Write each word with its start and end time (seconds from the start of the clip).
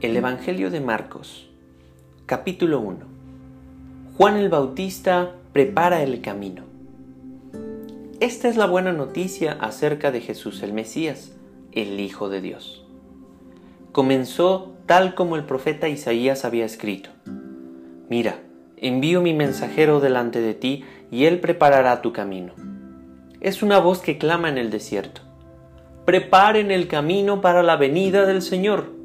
El 0.00 0.16
Evangelio 0.16 0.70
de 0.70 0.80
Marcos, 0.80 1.46
capítulo 2.24 2.80
1. 2.80 3.00
Juan 4.16 4.38
el 4.38 4.48
Bautista 4.48 5.32
prepara 5.52 6.02
el 6.02 6.22
camino. 6.22 6.62
Esta 8.18 8.48
es 8.48 8.56
la 8.56 8.64
buena 8.64 8.92
noticia 8.92 9.58
acerca 9.60 10.10
de 10.10 10.22
Jesús 10.22 10.62
el 10.62 10.72
Mesías, 10.72 11.36
el 11.72 12.00
Hijo 12.00 12.30
de 12.30 12.40
Dios. 12.40 12.82
Comenzó 13.92 14.72
tal 14.86 15.14
como 15.14 15.36
el 15.36 15.44
profeta 15.44 15.86
Isaías 15.90 16.46
había 16.46 16.64
escrito. 16.64 17.10
Mira, 18.08 18.40
envío 18.78 19.20
mi 19.20 19.34
mensajero 19.34 20.00
delante 20.00 20.40
de 20.40 20.54
ti 20.54 20.82
y 21.10 21.26
él 21.26 21.40
preparará 21.40 22.00
tu 22.00 22.14
camino. 22.14 22.54
Es 23.42 23.62
una 23.62 23.78
voz 23.78 23.98
que 23.98 24.16
clama 24.16 24.48
en 24.48 24.56
el 24.56 24.70
desierto. 24.70 25.20
Preparen 26.06 26.70
el 26.70 26.88
camino 26.88 27.42
para 27.42 27.62
la 27.62 27.76
venida 27.76 28.24
del 28.24 28.40
Señor 28.40 28.98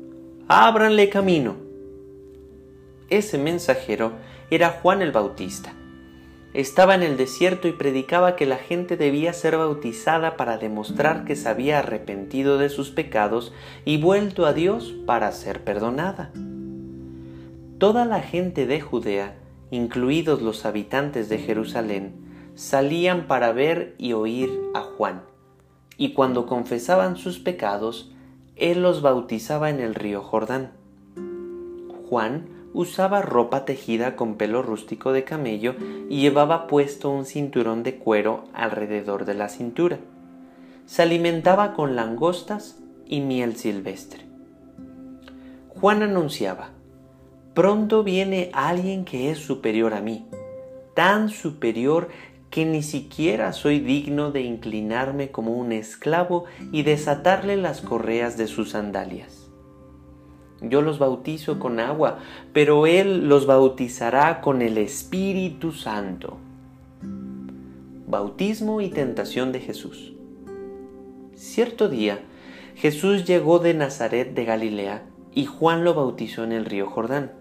ábranle 0.48 1.10
camino. 1.10 1.56
Ese 3.10 3.40
mensajero 3.40 4.12
era 4.52 4.70
Juan 4.70 5.02
el 5.02 5.12
Bautista. 5.12 5.74
Estaba 6.54 6.94
en 6.94 7.02
el 7.02 7.18
desierto 7.18 7.68
y 7.68 7.72
predicaba 7.72 8.36
que 8.36 8.46
la 8.46 8.58
gente 8.58 8.96
debía 8.96 9.34
ser 9.34 9.58
bautizada 9.58 10.38
para 10.38 10.60
demostrar 10.60 11.26
que 11.26 11.36
se 11.36 11.50
había 11.50 11.80
arrepentido 11.80 12.60
de 12.60 12.70
sus 12.70 12.92
pecados 12.92 13.54
y 13.86 14.00
vuelto 14.00 14.46
a 14.46 14.54
Dios 14.54 14.94
para 15.08 15.32
ser 15.32 15.64
perdonada. 15.64 16.32
Toda 17.80 18.06
la 18.06 18.22
gente 18.22 18.68
de 18.68 18.82
Judea, 18.82 19.36
incluidos 19.72 20.44
los 20.44 20.64
habitantes 20.66 21.28
de 21.28 21.40
Jerusalén, 21.40 22.14
salían 22.54 23.26
para 23.26 23.52
ver 23.52 23.96
y 23.98 24.14
oír 24.14 24.52
a 24.76 24.82
Juan, 24.82 25.24
y 25.98 26.14
cuando 26.14 26.46
confesaban 26.46 27.18
sus 27.18 27.40
pecados, 27.40 28.15
él 28.56 28.82
los 28.82 29.02
bautizaba 29.02 29.70
en 29.70 29.80
el 29.80 29.96
río 29.96 30.22
Jordán. 30.22 30.72
Juan 32.10 32.48
usaba 32.74 33.22
ropa 33.22 33.66
tejida 33.66 34.16
con 34.16 34.36
pelo 34.36 34.62
rústico 34.62 35.12
de 35.12 35.24
camello 35.24 35.76
y 36.10 36.22
llevaba 36.22 36.68
puesto 36.68 37.10
un 37.10 37.26
cinturón 37.26 37.84
de 37.84 37.98
cuero 37.98 38.46
alrededor 38.54 39.26
de 39.26 39.34
la 39.34 39.50
cintura. 39.50 40.00
Se 40.86 41.02
alimentaba 41.02 41.74
con 41.74 41.96
langostas 41.96 42.80
y 43.06 43.22
miel 43.22 43.56
silvestre. 43.56 44.26
Juan 45.70 46.04
anunciaba, 46.04 46.70
Pronto 47.54 48.04
viene 48.04 48.52
alguien 48.54 49.06
que 49.06 49.32
es 49.32 49.40
superior 49.40 49.94
a 49.94 50.02
mí, 50.02 50.28
tan 50.94 51.30
superior 51.30 52.10
que 52.50 52.66
ni 52.66 52.84
siquiera 52.84 53.54
soy 53.54 53.80
digno 53.80 54.32
de 54.32 54.42
inclinarme 54.42 55.32
como 55.32 55.54
un 55.54 55.72
esclavo 55.72 56.46
y 56.72 56.84
desatarle 56.84 57.58
las 57.58 57.82
correas 57.82 58.38
de 58.38 58.48
sus 58.48 58.72
sandalias. 58.72 59.50
Yo 60.62 60.82
los 60.82 61.00
bautizo 61.00 61.60
con 61.60 61.80
agua, 61.80 62.20
pero 62.54 62.88
Él 62.88 63.28
los 63.28 63.46
bautizará 63.46 64.42
con 64.42 64.62
el 64.62 64.78
Espíritu 64.78 65.74
Santo. 65.74 66.38
Bautismo 68.08 68.82
y 68.82 68.90
tentación 68.90 69.52
de 69.52 69.60
Jesús. 69.60 70.14
Cierto 71.36 71.90
día, 71.90 72.22
Jesús 72.76 73.26
llegó 73.26 73.60
de 73.60 73.74
Nazaret 73.74 74.34
de 74.34 74.46
Galilea 74.46 75.04
y 75.34 75.46
Juan 75.46 75.84
lo 75.84 75.94
bautizó 75.94 76.44
en 76.44 76.54
el 76.54 76.66
río 76.66 76.90
Jordán. 76.90 77.32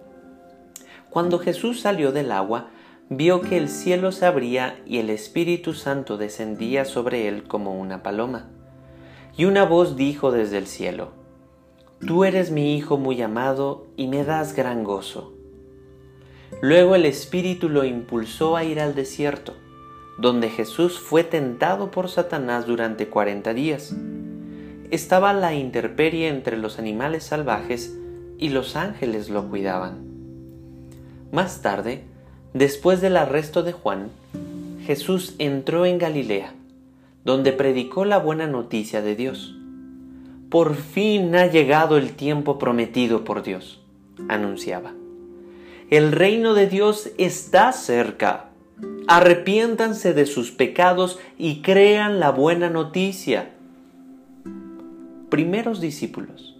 Cuando 1.10 1.38
Jesús 1.38 1.80
salió 1.80 2.10
del 2.10 2.32
agua, 2.32 2.70
vio 3.10 3.40
que 3.40 3.56
el 3.56 3.68
cielo 3.68 4.12
se 4.12 4.26
abría 4.26 4.80
y 4.86 4.98
el 4.98 5.10
Espíritu 5.10 5.74
Santo 5.74 6.16
descendía 6.16 6.84
sobre 6.84 7.28
él 7.28 7.44
como 7.44 7.78
una 7.78 8.02
paloma. 8.02 8.50
Y 9.36 9.44
una 9.44 9.64
voz 9.64 9.96
dijo 9.96 10.30
desde 10.30 10.58
el 10.58 10.66
cielo, 10.66 11.12
Tú 12.06 12.24
eres 12.24 12.50
mi 12.50 12.76
Hijo 12.76 12.98
muy 12.98 13.20
amado 13.22 13.86
y 13.96 14.08
me 14.08 14.24
das 14.24 14.54
gran 14.54 14.84
gozo. 14.84 15.32
Luego 16.60 16.94
el 16.94 17.04
Espíritu 17.04 17.68
lo 17.68 17.84
impulsó 17.84 18.56
a 18.56 18.64
ir 18.64 18.80
al 18.80 18.94
desierto, 18.94 19.54
donde 20.18 20.50
Jesús 20.50 20.98
fue 20.98 21.24
tentado 21.24 21.90
por 21.90 22.08
Satanás 22.08 22.66
durante 22.66 23.08
cuarenta 23.08 23.54
días. 23.54 23.94
Estaba 24.90 25.32
la 25.32 25.54
intemperie 25.54 26.28
entre 26.28 26.56
los 26.56 26.78
animales 26.78 27.24
salvajes 27.24 27.98
y 28.38 28.50
los 28.50 28.76
ángeles 28.76 29.30
lo 29.30 29.48
cuidaban. 29.48 30.04
Más 31.32 31.62
tarde, 31.62 32.04
Después 32.54 33.00
del 33.00 33.16
arresto 33.16 33.64
de 33.64 33.72
Juan, 33.72 34.10
Jesús 34.86 35.34
entró 35.38 35.86
en 35.86 35.98
Galilea, 35.98 36.52
donde 37.24 37.52
predicó 37.52 38.04
la 38.04 38.18
buena 38.18 38.46
noticia 38.46 39.02
de 39.02 39.16
Dios. 39.16 39.56
Por 40.50 40.76
fin 40.76 41.34
ha 41.34 41.46
llegado 41.46 41.96
el 41.96 42.12
tiempo 42.12 42.60
prometido 42.60 43.24
por 43.24 43.42
Dios, 43.42 43.80
anunciaba. 44.28 44.92
El 45.90 46.12
reino 46.12 46.54
de 46.54 46.68
Dios 46.68 47.10
está 47.18 47.72
cerca. 47.72 48.50
Arrepiéntanse 49.08 50.14
de 50.14 50.24
sus 50.24 50.52
pecados 50.52 51.18
y 51.36 51.60
crean 51.60 52.20
la 52.20 52.30
buena 52.30 52.70
noticia. 52.70 53.50
Primeros 55.28 55.80
discípulos. 55.80 56.56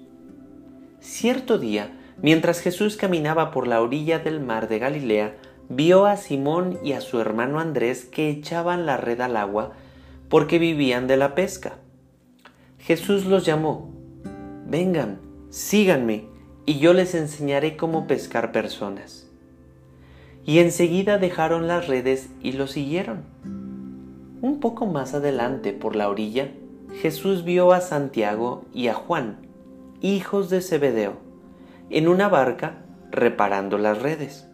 Cierto 0.99 1.59
día, 1.59 1.93
mientras 2.21 2.59
Jesús 2.59 2.97
caminaba 2.97 3.53
por 3.53 3.69
la 3.69 3.81
orilla 3.81 4.19
del 4.19 4.41
mar 4.41 4.69
de 4.69 4.81
Galilea, 4.81 5.37
vio 5.69 6.07
a 6.07 6.17
Simón 6.17 6.79
y 6.83 6.93
a 6.93 7.01
su 7.01 7.21
hermano 7.21 7.61
Andrés 7.61 8.05
que 8.05 8.29
echaban 8.29 8.87
la 8.87 8.97
red 8.97 9.21
al 9.21 9.37
agua 9.37 9.73
porque 10.29 10.59
vivían 10.59 11.07
de 11.07 11.17
la 11.17 11.35
pesca. 11.35 11.77
Jesús 12.79 13.25
los 13.25 13.47
llamó, 13.47 13.91
vengan, 14.67 15.21
síganme, 15.51 16.27
y 16.67 16.79
yo 16.79 16.93
les 16.93 17.15
enseñaré 17.15 17.77
cómo 17.77 18.07
pescar 18.07 18.53
personas. 18.53 19.31
Y 20.45 20.59
enseguida 20.59 21.19
dejaron 21.19 21.69
las 21.69 21.89
redes 21.89 22.31
y 22.43 22.53
lo 22.53 22.67
siguieron. 22.67 23.25
Un 24.41 24.61
poco 24.61 24.87
más 24.87 25.15
adelante, 25.15 25.73
por 25.73 25.97
la 25.97 26.09
orilla, 26.09 26.51
Jesús 27.01 27.45
vio 27.45 27.73
a 27.73 27.81
Santiago 27.81 28.65
y 28.73 28.89
a 28.89 28.95
Juan, 28.95 29.47
hijos 30.01 30.51
de 30.51 30.61
Zebedeo, 30.61 31.15
en 31.91 32.09
una 32.09 32.29
barca 32.29 32.85
reparando 33.11 33.79
las 33.79 34.03
redes 34.03 34.49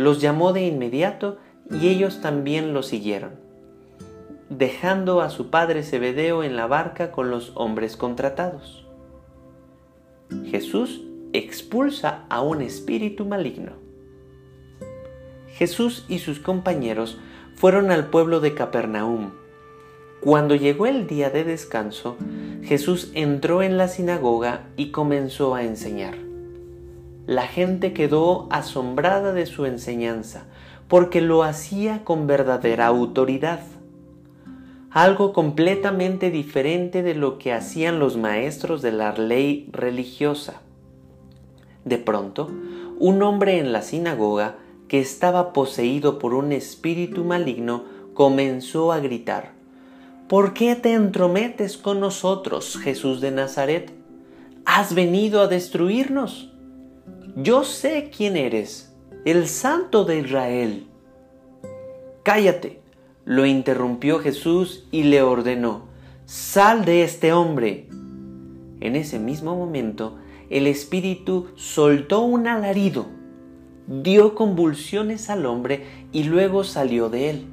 los 0.00 0.22
llamó 0.22 0.54
de 0.54 0.62
inmediato 0.66 1.36
y 1.70 1.88
ellos 1.88 2.22
también 2.22 2.72
lo 2.72 2.82
siguieron, 2.82 3.32
dejando 4.48 5.20
a 5.20 5.28
su 5.28 5.50
padre 5.50 5.82
Zebedeo 5.82 6.42
en 6.42 6.56
la 6.56 6.66
barca 6.66 7.12
con 7.12 7.30
los 7.30 7.52
hombres 7.54 7.98
contratados. 7.98 8.86
Jesús 10.46 11.02
expulsa 11.34 12.24
a 12.30 12.40
un 12.40 12.62
espíritu 12.62 13.26
maligno. 13.26 13.72
Jesús 15.48 16.06
y 16.08 16.20
sus 16.20 16.38
compañeros 16.38 17.18
fueron 17.54 17.90
al 17.90 18.06
pueblo 18.06 18.40
de 18.40 18.54
Capernaum. 18.54 19.32
Cuando 20.22 20.54
llegó 20.54 20.86
el 20.86 21.06
día 21.08 21.28
de 21.28 21.44
descanso, 21.44 22.16
Jesús 22.62 23.10
entró 23.14 23.62
en 23.62 23.76
la 23.76 23.88
sinagoga 23.88 24.68
y 24.78 24.92
comenzó 24.92 25.54
a 25.54 25.62
enseñar 25.62 26.29
la 27.30 27.46
gente 27.46 27.92
quedó 27.92 28.48
asombrada 28.50 29.32
de 29.32 29.46
su 29.46 29.64
enseñanza, 29.64 30.46
porque 30.88 31.20
lo 31.20 31.44
hacía 31.44 32.02
con 32.02 32.26
verdadera 32.26 32.88
autoridad. 32.88 33.60
Algo 34.90 35.32
completamente 35.32 36.32
diferente 36.32 37.04
de 37.04 37.14
lo 37.14 37.38
que 37.38 37.52
hacían 37.52 38.00
los 38.00 38.16
maestros 38.16 38.82
de 38.82 38.90
la 38.90 39.12
ley 39.12 39.68
religiosa. 39.70 40.60
De 41.84 41.98
pronto, 41.98 42.50
un 42.98 43.22
hombre 43.22 43.60
en 43.60 43.70
la 43.70 43.82
sinagoga, 43.82 44.56
que 44.88 44.98
estaba 44.98 45.52
poseído 45.52 46.18
por 46.18 46.34
un 46.34 46.50
espíritu 46.50 47.22
maligno, 47.22 47.84
comenzó 48.12 48.90
a 48.90 48.98
gritar, 48.98 49.52
¿Por 50.26 50.52
qué 50.52 50.74
te 50.74 50.94
entrometes 50.94 51.78
con 51.78 52.00
nosotros, 52.00 52.76
Jesús 52.76 53.20
de 53.20 53.30
Nazaret? 53.30 53.92
¿Has 54.64 54.96
venido 54.96 55.40
a 55.42 55.46
destruirnos? 55.46 56.49
Yo 57.36 57.64
sé 57.64 58.10
quién 58.14 58.36
eres, 58.36 58.92
el 59.24 59.46
santo 59.46 60.04
de 60.04 60.18
Israel. 60.20 60.86
Cállate, 62.22 62.80
lo 63.24 63.46
interrumpió 63.46 64.18
Jesús 64.18 64.86
y 64.90 65.04
le 65.04 65.22
ordenó, 65.22 65.82
sal 66.26 66.84
de 66.84 67.04
este 67.04 67.32
hombre. 67.32 67.88
En 68.80 68.96
ese 68.96 69.18
mismo 69.18 69.56
momento, 69.56 70.16
el 70.48 70.66
espíritu 70.66 71.48
soltó 71.56 72.20
un 72.20 72.46
alarido, 72.46 73.06
dio 73.86 74.34
convulsiones 74.34 75.30
al 75.30 75.46
hombre 75.46 75.84
y 76.12 76.24
luego 76.24 76.64
salió 76.64 77.08
de 77.10 77.30
él. 77.30 77.46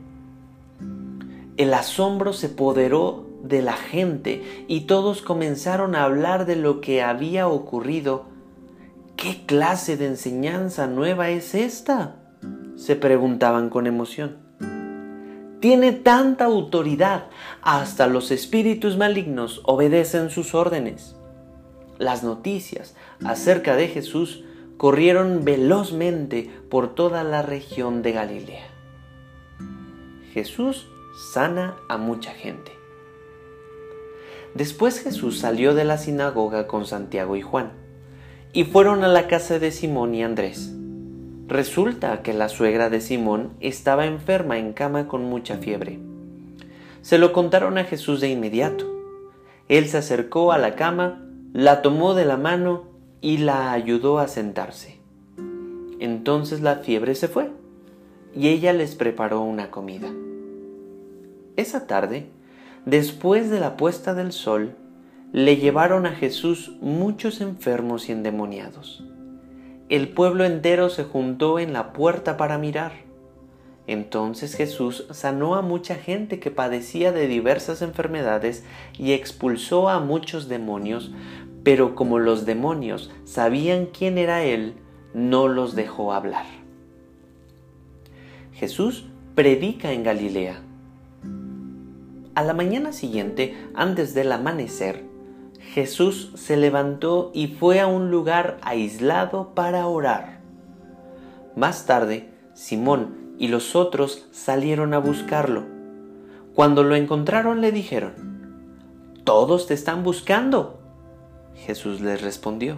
El 1.57 1.73
asombro 1.73 2.33
se 2.33 2.47
apoderó 2.47 3.25
de 3.43 3.61
la 3.61 3.73
gente 3.73 4.65
y 4.67 4.81
todos 4.81 5.21
comenzaron 5.21 5.95
a 5.95 6.03
hablar 6.03 6.45
de 6.45 6.55
lo 6.55 6.81
que 6.81 7.01
había 7.01 7.47
ocurrido 7.47 8.36
¿Qué 9.27 9.45
clase 9.45 9.97
de 9.97 10.05
enseñanza 10.05 10.87
nueva 10.87 11.31
es 11.31 11.53
esta? 11.53 12.15
se 12.77 12.95
preguntaban 12.95 13.69
con 13.69 13.85
emoción. 13.85 14.37
Tiene 15.59 15.91
tanta 15.91 16.45
autoridad, 16.45 17.25
hasta 17.61 18.07
los 18.07 18.31
espíritus 18.31 18.95
malignos 18.95 19.59
obedecen 19.65 20.29
sus 20.29 20.55
órdenes. 20.55 21.17
las 21.97 22.23
noticias 22.23 22.95
acerca 23.25 23.75
de 23.75 23.89
Jesús 23.89 24.45
corrieron 24.77 25.43
velozmente 25.43 26.49
por 26.69 26.95
toda 26.95 27.25
la 27.25 27.41
región 27.41 28.03
de 28.03 28.13
Galilea. 28.13 28.67
Jesús 30.31 30.87
sana 31.33 31.75
a 31.89 31.97
mucha 31.97 32.31
gente. 32.31 32.71
Después 34.53 35.01
Jesús 35.01 35.37
salió 35.37 35.75
de 35.75 35.83
la 35.83 35.97
sinagoga 35.97 36.65
con 36.65 36.85
Santiago 36.85 37.35
y 37.35 37.41
Juan, 37.41 37.86
y 38.57 38.63
fueron 38.63 39.03
a 39.03 39.07
la 39.07 39.27
casa 39.27 39.59
de 39.59 39.69
Simón 39.69 40.15
y 40.15 40.23
Andrés. 40.23 40.73
Resulta 41.47 42.23
que 42.23 42.33
la 42.33 42.49
suegra 42.49 42.89
de 42.89 43.01
Simón 43.01 43.51
estaba 43.59 44.07
enferma 44.07 44.57
en 44.57 44.73
cama 44.73 45.07
con 45.07 45.25
mucha 45.25 45.57
fiebre. 45.57 45.99
Se 47.03 47.19
lo 47.19 47.33
contaron 47.33 47.77
a 47.77 47.83
Jesús 47.83 48.19
de 48.19 48.29
inmediato. 48.29 48.91
Él 49.69 49.87
se 49.87 49.99
acercó 49.99 50.51
a 50.53 50.57
la 50.57 50.73
cama, 50.73 51.23
la 51.53 51.83
tomó 51.83 52.15
de 52.15 52.25
la 52.25 52.35
mano 52.35 52.85
y 53.21 53.37
la 53.37 53.73
ayudó 53.73 54.17
a 54.17 54.27
sentarse. 54.27 54.97
Entonces 55.99 56.61
la 56.61 56.77
fiebre 56.77 57.13
se 57.13 57.27
fue 57.27 57.51
y 58.35 58.47
ella 58.47 58.73
les 58.73 58.95
preparó 58.95 59.43
una 59.43 59.69
comida. 59.69 60.07
Esa 61.57 61.85
tarde, 61.85 62.25
después 62.87 63.51
de 63.51 63.59
la 63.59 63.77
puesta 63.77 64.15
del 64.15 64.31
sol, 64.31 64.73
le 65.37 65.57
llevaron 65.57 66.07
a 66.07 66.15
Jesús 66.15 66.71
muchos 66.81 67.41
enfermos 67.41 68.09
y 68.09 68.11
endemoniados. 68.11 69.03
El 69.87 70.09
pueblo 70.09 70.45
entero 70.45 70.89
se 70.89 71.03
juntó 71.03 71.59
en 71.59 71.73
la 71.73 71.93
puerta 71.93 72.37
para 72.37 72.57
mirar. 72.57 72.93
Entonces 73.85 74.55
Jesús 74.55 75.05
sanó 75.11 75.53
a 75.53 75.61
mucha 75.61 75.93
gente 75.93 76.39
que 76.39 76.49
padecía 76.49 77.11
de 77.11 77.27
diversas 77.27 77.83
enfermedades 77.83 78.65
y 78.97 79.11
expulsó 79.11 79.89
a 79.89 79.99
muchos 79.99 80.49
demonios, 80.49 81.11
pero 81.61 81.93
como 81.93 82.17
los 82.17 82.47
demonios 82.47 83.11
sabían 83.23 83.85
quién 83.85 84.17
era 84.17 84.43
Él, 84.43 84.73
no 85.13 85.47
los 85.47 85.75
dejó 85.75 86.13
hablar. 86.13 86.47
Jesús 88.53 89.05
predica 89.35 89.91
en 89.91 90.01
Galilea 90.01 90.63
a 92.37 92.43
la 92.43 92.53
mañana 92.53 92.93
siguiente, 92.93 93.57
antes 93.73 94.13
del 94.13 94.31
amanecer, 94.31 95.06
Jesús 95.73 96.31
se 96.35 96.57
levantó 96.57 97.31
y 97.33 97.47
fue 97.47 97.79
a 97.79 97.87
un 97.87 98.09
lugar 98.09 98.57
aislado 98.61 99.53
para 99.53 99.87
orar. 99.87 100.39
Más 101.55 101.85
tarde, 101.85 102.29
Simón 102.53 103.35
y 103.37 103.49
los 103.49 103.75
otros 103.75 104.27
salieron 104.31 104.93
a 104.93 104.99
buscarlo. 104.99 105.65
Cuando 106.55 106.83
lo 106.83 106.95
encontraron 106.95 107.61
le 107.61 107.71
dijeron, 107.71 108.13
Todos 109.23 109.67
te 109.67 109.73
están 109.73 110.03
buscando. 110.03 110.79
Jesús 111.55 112.01
les 112.01 112.21
respondió, 112.21 112.77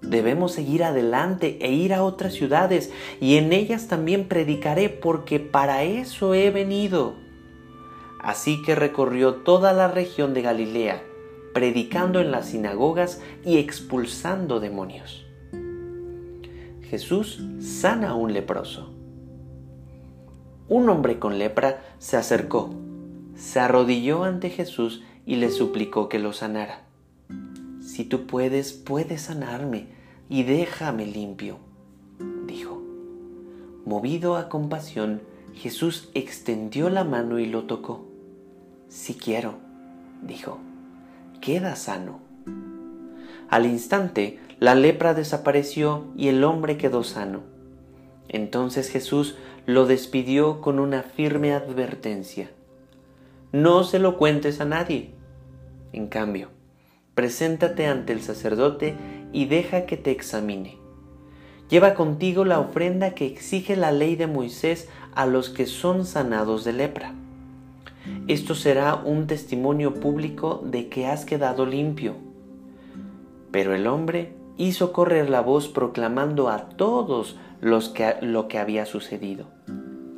Debemos 0.00 0.52
seguir 0.52 0.84
adelante 0.84 1.58
e 1.60 1.72
ir 1.72 1.92
a 1.92 2.04
otras 2.04 2.34
ciudades, 2.34 2.92
y 3.20 3.36
en 3.36 3.52
ellas 3.52 3.88
también 3.88 4.28
predicaré, 4.28 4.88
porque 4.88 5.40
para 5.40 5.82
eso 5.82 6.34
he 6.34 6.50
venido. 6.50 7.14
Así 8.20 8.62
que 8.62 8.74
recorrió 8.74 9.36
toda 9.36 9.72
la 9.72 9.88
región 9.88 10.34
de 10.34 10.42
Galilea, 10.42 11.02
predicando 11.56 12.20
en 12.20 12.32
las 12.32 12.48
sinagogas 12.48 13.22
y 13.42 13.56
expulsando 13.56 14.60
demonios. 14.60 15.24
Jesús 16.82 17.42
sana 17.60 18.10
a 18.10 18.14
un 18.14 18.34
leproso. 18.34 18.90
Un 20.68 20.90
hombre 20.90 21.18
con 21.18 21.38
lepra 21.38 21.82
se 21.98 22.18
acercó, 22.18 22.74
se 23.36 23.58
arrodilló 23.58 24.24
ante 24.24 24.50
Jesús 24.50 25.02
y 25.24 25.36
le 25.36 25.50
suplicó 25.50 26.10
que 26.10 26.18
lo 26.18 26.34
sanara. 26.34 26.82
Si 27.80 28.04
tú 28.04 28.26
puedes, 28.26 28.74
puedes 28.74 29.22
sanarme 29.22 29.86
y 30.28 30.42
déjame 30.42 31.06
limpio, 31.06 31.56
dijo. 32.46 32.82
Movido 33.86 34.36
a 34.36 34.50
compasión, 34.50 35.22
Jesús 35.54 36.10
extendió 36.12 36.90
la 36.90 37.04
mano 37.04 37.38
y 37.38 37.46
lo 37.46 37.64
tocó. 37.64 38.04
Si 38.90 39.14
quiero, 39.14 39.54
dijo, 40.20 40.58
queda 41.40 41.76
sano. 41.76 42.20
Al 43.48 43.66
instante, 43.66 44.40
la 44.58 44.74
lepra 44.74 45.14
desapareció 45.14 46.04
y 46.16 46.28
el 46.28 46.42
hombre 46.44 46.76
quedó 46.76 47.04
sano. 47.04 47.42
Entonces 48.28 48.88
Jesús 48.88 49.36
lo 49.66 49.86
despidió 49.86 50.60
con 50.60 50.78
una 50.78 51.02
firme 51.02 51.52
advertencia. 51.52 52.50
No 53.52 53.84
se 53.84 53.98
lo 53.98 54.16
cuentes 54.16 54.60
a 54.60 54.64
nadie. 54.64 55.10
En 55.92 56.08
cambio, 56.08 56.48
preséntate 57.14 57.86
ante 57.86 58.12
el 58.12 58.22
sacerdote 58.22 58.96
y 59.32 59.46
deja 59.46 59.86
que 59.86 59.96
te 59.96 60.10
examine. 60.10 60.78
Lleva 61.68 61.94
contigo 61.94 62.44
la 62.44 62.60
ofrenda 62.60 63.14
que 63.14 63.26
exige 63.26 63.76
la 63.76 63.90
ley 63.90 64.16
de 64.16 64.26
Moisés 64.26 64.88
a 65.14 65.26
los 65.26 65.50
que 65.50 65.66
son 65.66 66.06
sanados 66.06 66.64
de 66.64 66.72
lepra. 66.72 67.14
Esto 68.28 68.54
será 68.54 68.94
un 68.96 69.26
testimonio 69.26 69.94
público 69.94 70.62
de 70.64 70.88
que 70.88 71.06
has 71.06 71.24
quedado 71.24 71.66
limpio. 71.66 72.14
Pero 73.50 73.74
el 73.74 73.86
hombre 73.86 74.34
hizo 74.56 74.92
correr 74.92 75.30
la 75.30 75.40
voz 75.40 75.68
proclamando 75.68 76.48
a 76.48 76.68
todos 76.70 77.36
los 77.60 77.88
que, 77.88 78.16
lo 78.20 78.48
que 78.48 78.58
había 78.58 78.86
sucedido. 78.86 79.46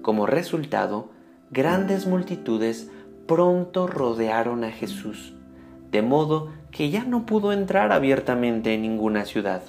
Como 0.02 0.26
resultado, 0.26 1.11
grandes 1.50 2.06
multitudes 2.06 2.90
pronto 3.26 3.87
rodearon 3.87 4.64
a 4.64 4.70
Jesús, 4.70 5.34
de 5.91 6.02
modo 6.02 6.50
que 6.70 6.91
ya 6.91 7.05
no 7.05 7.26
pudo 7.26 7.52
entrar 7.52 7.93
abiertamente 7.93 8.75
en 8.75 8.82
ninguna 8.82 9.25
ciudad. 9.25 9.62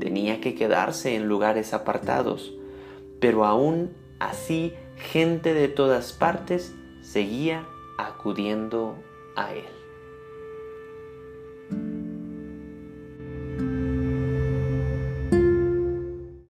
Tenía 0.00 0.40
que 0.40 0.54
quedarse 0.54 1.14
en 1.14 1.28
lugares 1.28 1.74
apartados, 1.74 2.52
pero 3.20 3.44
aún 3.44 3.92
así 4.18 4.72
gente 4.96 5.54
de 5.54 5.68
todas 5.68 6.12
partes 6.12 6.74
seguía 7.12 7.66
acudiendo 7.98 8.96
a 9.36 9.52
él. 9.52 9.81